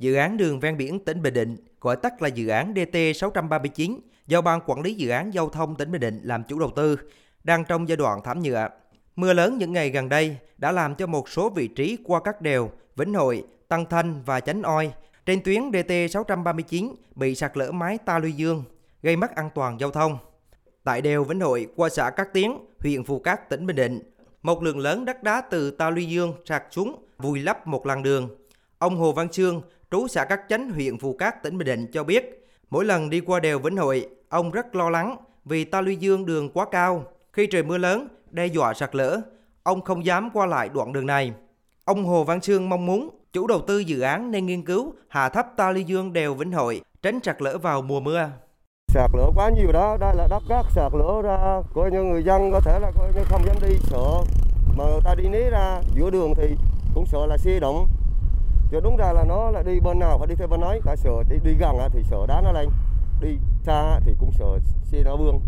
[0.00, 4.40] dự án đường ven biển tỉnh Bình Định, gọi tắt là dự án DT639 do
[4.40, 6.98] Ban Quản lý Dự án Giao thông tỉnh Bình Định làm chủ đầu tư,
[7.44, 8.68] đang trong giai đoạn thảm nhựa.
[9.16, 12.40] Mưa lớn những ngày gần đây đã làm cho một số vị trí qua các
[12.40, 14.92] đèo Vĩnh Hội, Tăng Thanh và Chánh Oi
[15.26, 18.64] trên tuyến DT639 bị sạt lở mái ta luy dương,
[19.02, 20.18] gây mất an toàn giao thông.
[20.84, 24.00] Tại đèo Vĩnh Hội qua xã Cát Tiến, huyện Phù Cát, tỉnh Bình Định,
[24.42, 28.02] một lượng lớn đất đá từ ta luy dương sạt xuống vùi lấp một làn
[28.02, 28.28] đường.
[28.78, 32.04] Ông Hồ Văn Trương, trú xã Cát Chánh, huyện Phù Cát, tỉnh Bình Định cho
[32.04, 35.96] biết, mỗi lần đi qua đèo Vĩnh Hội, ông rất lo lắng vì ta luy
[35.96, 37.04] dương đường quá cao.
[37.32, 39.20] Khi trời mưa lớn, đe dọa sạt lở,
[39.62, 41.32] ông không dám qua lại đoạn đường này.
[41.84, 45.28] Ông Hồ Văn Sương mong muốn chủ đầu tư dự án nên nghiên cứu hạ
[45.28, 48.30] thấp ta luy dương đèo Vĩnh Hội, tránh sạt lở vào mùa mưa.
[48.88, 52.22] Sạt lở quá nhiều đó, đây là đất cát sạt lở ra, coi như người
[52.22, 54.22] dân có thể là coi như không dám đi sợ,
[54.76, 56.56] mà người ta đi ní ra giữa đường thì
[56.94, 57.86] cũng sợ là xe động.
[58.70, 60.96] Chứ đúng ra là nó là đi bên nào phải đi theo bên ấy, ta
[60.96, 62.68] sợ đi, đi gần thì sợ đá nó lên,
[63.22, 63.28] đi
[63.66, 65.40] xa thì cũng sợ xe nó vương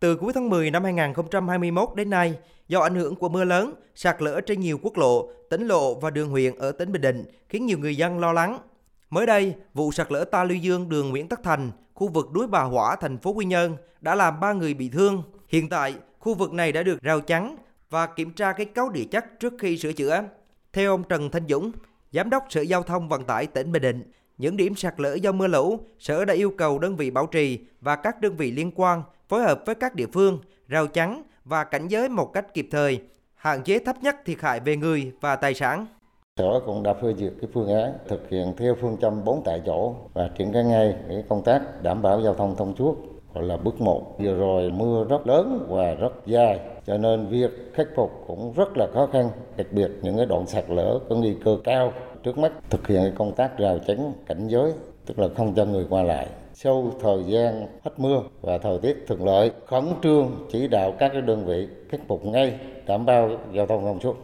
[0.00, 4.22] Từ cuối tháng 10 năm 2021 đến nay, do ảnh hưởng của mưa lớn, sạt
[4.22, 7.66] lở trên nhiều quốc lộ, tỉnh lộ và đường huyện ở tỉnh Bình Định khiến
[7.66, 8.58] nhiều người dân lo lắng.
[9.10, 12.46] Mới đây, vụ sạt lở ta lưu dương đường Nguyễn Tất Thành, khu vực núi
[12.46, 15.22] Bà Hỏa, thành phố Quy Nhơn đã làm 3 người bị thương.
[15.48, 17.56] Hiện tại, khu vực này đã được rào chắn
[17.90, 20.22] và kiểm tra cái cấu địa chất trước khi sửa chữa.
[20.72, 21.72] Theo ông Trần Thanh Dũng,
[22.12, 24.02] Giám đốc Sở Giao thông Vận tải tỉnh Bình Định,
[24.38, 27.58] những điểm sạt lở do mưa lũ, Sở đã yêu cầu đơn vị bảo trì
[27.80, 31.64] và các đơn vị liên quan phối hợp với các địa phương, rào chắn và
[31.64, 33.02] cảnh giới một cách kịp thời,
[33.34, 35.86] hạn chế thấp nhất thiệt hại về người và tài sản.
[36.36, 39.62] Sở cũng đã phê duyệt cái phương án thực hiện theo phương châm 4 tại
[39.66, 43.44] chỗ và triển khai ngay cái công tác đảm bảo giao thông thông suốt gọi
[43.44, 44.18] là bước một.
[44.18, 48.76] Vừa rồi mưa rất lớn và rất dài cho nên việc khắc phục cũng rất
[48.76, 51.92] là khó khăn, đặc biệt những cái đoạn sạt lở có nguy cơ cao.
[52.22, 54.72] Trước mắt thực hiện công tác rào chắn cảnh giới,
[55.06, 59.04] tức là không cho người qua lại sau thời gian hết mưa và thời tiết
[59.06, 62.54] thuận lợi khẩn trương chỉ đạo các đơn vị khắc phục ngay
[62.86, 64.16] đảm bảo giao thông thông suốt